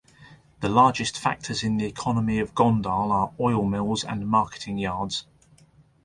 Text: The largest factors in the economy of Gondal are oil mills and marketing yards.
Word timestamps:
The 0.61 0.67
largest 0.69 1.15
factors 1.19 1.61
in 1.61 1.77
the 1.77 1.85
economy 1.85 2.39
of 2.39 2.55
Gondal 2.55 3.11
are 3.11 3.33
oil 3.39 3.63
mills 3.63 4.03
and 4.03 4.27
marketing 4.27 4.79
yards. 4.79 5.27